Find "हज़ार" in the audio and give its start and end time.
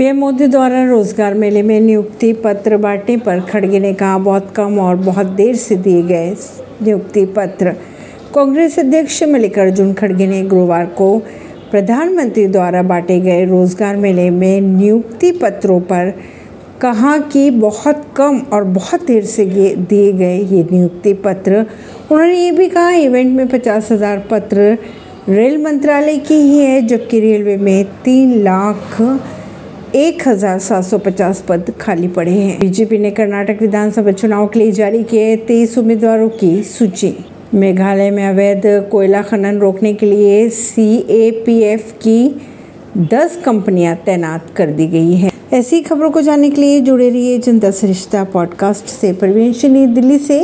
23.92-24.26, 30.28-30.58